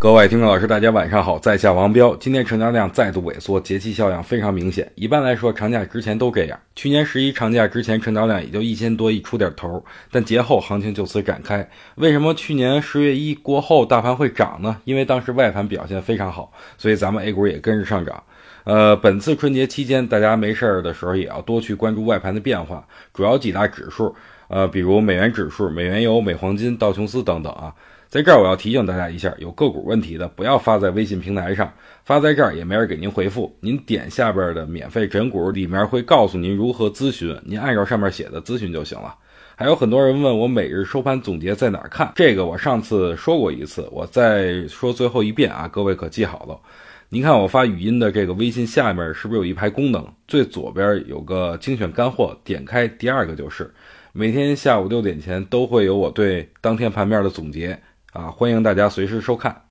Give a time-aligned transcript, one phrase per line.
[0.00, 2.14] 各位听众老师，大家晚上好，在下王彪。
[2.14, 4.88] 今天成交量再度萎缩，节气效应非常明显。
[4.94, 6.56] 一般来说，长假之前都这样。
[6.76, 11.68] 去年十一长假之前，成交量也就一千多亿出点头，但节后行情就此展开。
[11.96, 14.76] 为什么去年十月一过后大盘会涨呢？
[14.84, 18.22] 因为当时外盘表现非常好，所以咱们 A 股也跟着上涨。
[18.62, 24.14] 呃，本次春节期间，大家没事儿的时候也要多去关注外盘的变化，主要几大指数，
[24.46, 27.74] 呃，比如美元指数、美元油、美黄金、道琼斯等等啊。
[28.10, 31.70] 在这儿我要提醒大家一下，有个股问题的不要发在微信平台上，
[32.06, 33.54] 发在这儿也没人给您回复。
[33.60, 39.14] 您点下边的免费诊股，里面会告诉您如何咨询，您按照上面写的咨询就行了。
[39.56, 46.58] 还有很多人问我每日收盘总结在哪儿看，这个我上次说过一次，我再说最后一遍啊，各位可记好了。
[47.10, 50.02] 您看我发语音的这个微信下面是不是有一排功能？
[50.26, 53.70] 最左边有个精选干货，点开第二个就是
[54.12, 57.78] 每天下午六点前都会有我对当天盘面的总结。
[58.12, 59.62] 啊，欢迎大家随时收看。